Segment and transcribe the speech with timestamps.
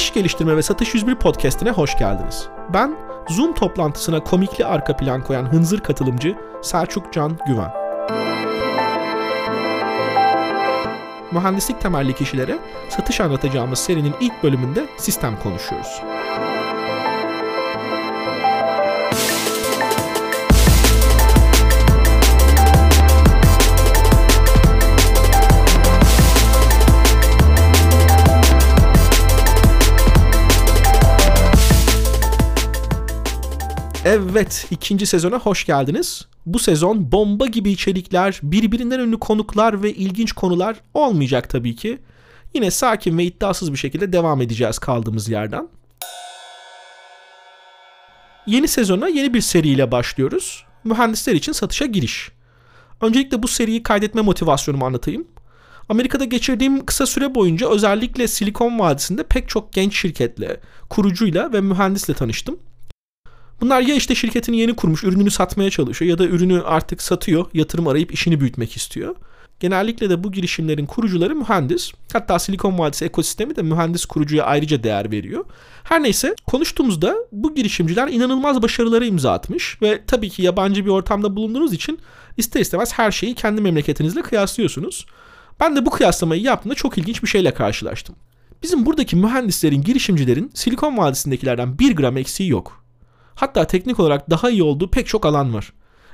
[0.00, 2.48] İş Geliştirme ve Satış 101 podcastine hoş geldiniz.
[2.74, 2.96] Ben
[3.28, 7.70] Zoom toplantısına komikli arka plan koyan hınzır katılımcı Selçuk Can Güven.
[11.32, 12.58] Mühendislik temelli kişilere
[12.88, 16.02] satış anlatacağımız serinin ilk bölümünde sistem konuşuyoruz.
[34.04, 36.26] Evet, ikinci sezona hoş geldiniz.
[36.46, 41.98] Bu sezon bomba gibi içerikler, birbirinden ünlü konuklar ve ilginç konular olmayacak tabii ki.
[42.54, 45.68] Yine sakin ve iddiasız bir şekilde devam edeceğiz kaldığımız yerden.
[48.46, 50.64] Yeni sezona yeni bir seriyle başlıyoruz.
[50.84, 52.30] Mühendisler için satışa giriş.
[53.00, 55.28] Öncelikle bu seriyi kaydetme motivasyonumu anlatayım.
[55.88, 62.14] Amerika'da geçirdiğim kısa süre boyunca özellikle Silikon Vadisi'nde pek çok genç şirketle, kurucuyla ve mühendisle
[62.14, 62.58] tanıştım.
[63.60, 67.88] Bunlar ya işte şirketini yeni kurmuş, ürününü satmaya çalışıyor ya da ürünü artık satıyor, yatırım
[67.88, 69.16] arayıp işini büyütmek istiyor.
[69.60, 71.92] Genellikle de bu girişimlerin kurucuları mühendis.
[72.12, 75.44] Hatta Silikon Vadisi ekosistemi de mühendis kurucuya ayrıca değer veriyor.
[75.84, 81.36] Her neyse konuştuğumuzda bu girişimciler inanılmaz başarılara imza atmış ve tabii ki yabancı bir ortamda
[81.36, 81.98] bulunduğunuz için
[82.36, 85.06] ister istemez her şeyi kendi memleketinizle kıyaslıyorsunuz.
[85.60, 88.16] Ben de bu kıyaslamayı yaptığımda çok ilginç bir şeyle karşılaştım.
[88.62, 92.79] Bizim buradaki mühendislerin, girişimcilerin Silikon Vadisi'ndekilerden bir gram eksiği yok.
[93.40, 95.72] Hatta teknik olarak daha iyi olduğu pek çok alan var.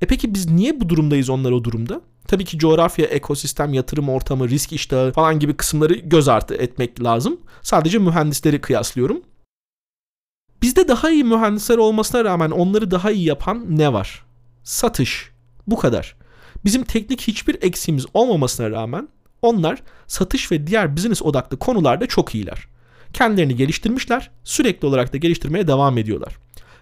[0.00, 2.00] E peki biz niye bu durumdayız onlar o durumda?
[2.26, 7.40] Tabii ki coğrafya, ekosistem, yatırım ortamı, risk iştahı falan gibi kısımları göz ardı etmek lazım.
[7.62, 9.22] Sadece mühendisleri kıyaslıyorum.
[10.62, 14.24] Bizde daha iyi mühendisler olmasına rağmen onları daha iyi yapan ne var?
[14.64, 15.30] Satış.
[15.66, 16.16] Bu kadar.
[16.64, 19.08] Bizim teknik hiçbir eksiğimiz olmamasına rağmen
[19.42, 22.68] onlar satış ve diğer business odaklı konularda çok iyiler.
[23.12, 26.38] Kendilerini geliştirmişler, sürekli olarak da geliştirmeye devam ediyorlar.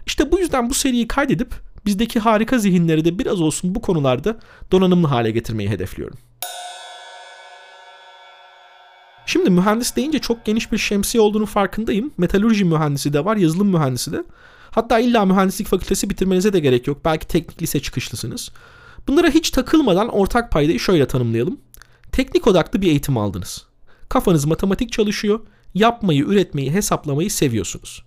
[0.07, 1.55] İşte bu yüzden bu seriyi kaydedip
[1.87, 4.39] bizdeki harika zihinleri de biraz olsun bu konularda
[4.73, 6.19] donanımlı hale getirmeyi hedefliyorum.
[9.27, 12.11] Şimdi mühendis deyince çok geniş bir şemsiye olduğunu farkındayım.
[12.19, 14.25] Metalurji mühendisi de var, yazılım mühendisi de.
[14.71, 17.05] Hatta illa mühendislik fakültesi bitirmenize de gerek yok.
[17.05, 18.51] Belki teknik lise çıkışlısınız.
[19.09, 21.61] Bunlara hiç takılmadan ortak paydayı şöyle tanımlayalım.
[22.13, 23.67] Teknik odaklı bir eğitim aldınız.
[24.09, 25.41] Kafanız matematik çalışıyor,
[25.75, 28.05] yapmayı, üretmeyi, hesaplamayı seviyorsunuz.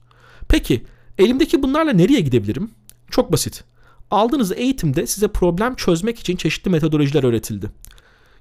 [0.48, 0.86] Peki
[1.20, 2.72] Elimdeki bunlarla nereye gidebilirim?
[3.12, 3.64] Çok basit.
[4.12, 7.70] Aldığınız eğitimde size problem çözmek için çeşitli metodolojiler öğretildi.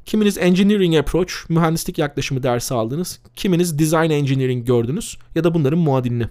[0.06, 3.20] Kiminiz engineering approach, mühendislik yaklaşımı dersi aldınız.
[3.36, 6.28] Kiminiz design engineering gördünüz ya da bunların muadilini.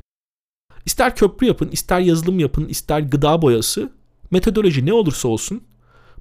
[0.85, 3.91] İster köprü yapın, ister yazılım yapın, ister gıda boyası,
[4.31, 5.61] metodoloji ne olursa olsun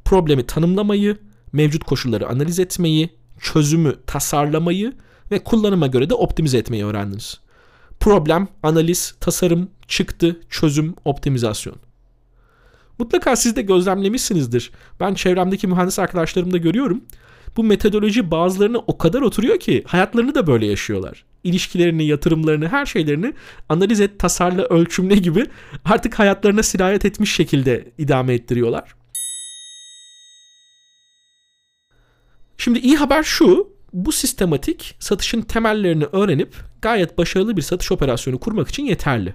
[0.04, 1.18] problemi tanımlamayı,
[1.52, 3.10] mevcut koşulları analiz etmeyi,
[3.40, 4.92] çözümü tasarlamayı
[5.30, 7.40] ve kullanıma göre de optimize etmeyi öğrendiniz.
[8.00, 11.76] Problem, analiz, tasarım, çıktı, çözüm, optimizasyon.
[12.98, 14.70] Mutlaka siz de gözlemlemişsinizdir.
[15.00, 17.04] Ben çevremdeki mühendis arkadaşlarımda görüyorum.
[17.56, 21.24] Bu metodoloji bazılarına o kadar oturuyor ki hayatlarını da böyle yaşıyorlar.
[21.44, 23.34] İlişkilerini, yatırımlarını, her şeylerini
[23.68, 25.46] analiz et, tasarla, ölçümle gibi
[25.84, 28.94] artık hayatlarına sirayet etmiş şekilde idame ettiriyorlar.
[32.58, 38.68] Şimdi iyi haber şu, bu sistematik satışın temellerini öğrenip gayet başarılı bir satış operasyonu kurmak
[38.68, 39.34] için yeterli.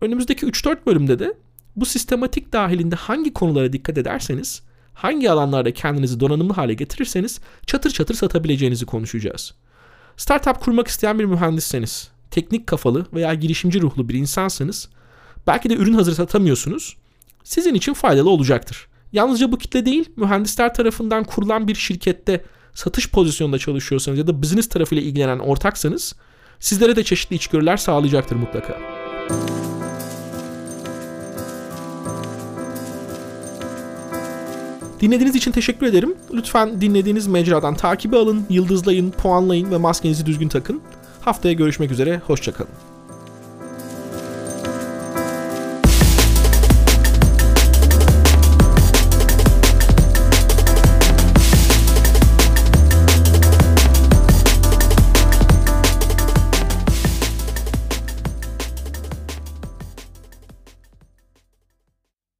[0.00, 1.34] Önümüzdeki 3-4 bölümde de
[1.76, 4.62] bu sistematik dahilinde hangi konulara dikkat ederseniz,
[4.94, 9.54] hangi alanlarda kendinizi donanımlı hale getirirseniz çatır çatır satabileceğinizi konuşacağız.
[10.16, 14.88] Startup kurmak isteyen bir mühendisseniz, teknik kafalı veya girişimci ruhlu bir insansanız,
[15.46, 16.96] belki de ürün hazır satamıyorsunuz,
[17.44, 18.88] sizin için faydalı olacaktır.
[19.12, 22.44] Yalnızca bu kitle değil, mühendisler tarafından kurulan bir şirkette
[22.74, 26.14] satış pozisyonunda çalışıyorsanız ya da business tarafıyla ilgilenen ortaksanız
[26.60, 28.78] sizlere de çeşitli içgörüler sağlayacaktır mutlaka.
[35.00, 36.14] Dinlediğiniz için teşekkür ederim.
[36.34, 40.80] Lütfen dinlediğiniz mecradan takibi alın, yıldızlayın, puanlayın ve maskenizi düzgün takın.
[41.20, 42.89] Haftaya görüşmek üzere, hoşçakalın.